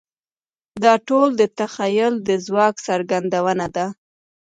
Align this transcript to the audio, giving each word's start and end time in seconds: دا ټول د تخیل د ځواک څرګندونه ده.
دا 0.83 0.93
ټول 1.07 1.27
د 1.39 1.41
تخیل 1.59 2.13
د 2.27 2.29
ځواک 2.45 2.75
څرګندونه 2.87 3.65
ده. 3.75 3.85